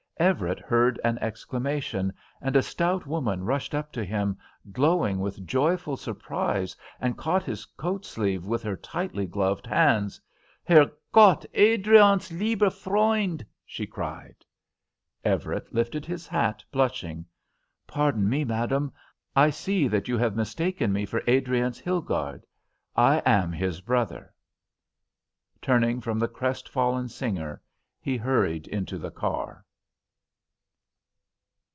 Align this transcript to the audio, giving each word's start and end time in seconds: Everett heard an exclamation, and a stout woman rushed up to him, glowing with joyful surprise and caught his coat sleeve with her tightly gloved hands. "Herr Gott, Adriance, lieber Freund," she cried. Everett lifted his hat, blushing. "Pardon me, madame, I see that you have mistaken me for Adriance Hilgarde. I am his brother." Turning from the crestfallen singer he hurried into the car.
Everett 0.19 0.59
heard 0.59 1.01
an 1.03 1.17
exclamation, 1.17 2.13
and 2.43 2.55
a 2.55 2.61
stout 2.61 3.07
woman 3.07 3.43
rushed 3.43 3.73
up 3.73 3.91
to 3.93 4.05
him, 4.05 4.37
glowing 4.71 5.17
with 5.19 5.47
joyful 5.47 5.97
surprise 5.97 6.75
and 6.99 7.17
caught 7.17 7.41
his 7.41 7.65
coat 7.65 8.05
sleeve 8.05 8.45
with 8.45 8.61
her 8.61 8.75
tightly 8.77 9.25
gloved 9.25 9.65
hands. 9.65 10.21
"Herr 10.63 10.91
Gott, 11.11 11.43
Adriance, 11.55 12.29
lieber 12.31 12.69
Freund," 12.69 13.43
she 13.65 13.87
cried. 13.87 14.35
Everett 15.25 15.73
lifted 15.73 16.05
his 16.05 16.27
hat, 16.27 16.63
blushing. 16.71 17.25
"Pardon 17.87 18.29
me, 18.29 18.43
madame, 18.45 18.93
I 19.35 19.49
see 19.49 19.87
that 19.87 20.07
you 20.07 20.19
have 20.19 20.35
mistaken 20.35 20.93
me 20.93 21.03
for 21.03 21.21
Adriance 21.27 21.79
Hilgarde. 21.81 22.45
I 22.95 23.23
am 23.25 23.51
his 23.51 23.81
brother." 23.81 24.31
Turning 25.63 25.99
from 25.99 26.19
the 26.19 26.27
crestfallen 26.27 27.09
singer 27.09 27.59
he 27.99 28.17
hurried 28.17 28.67
into 28.67 28.99
the 28.99 29.09
car. 29.11 29.65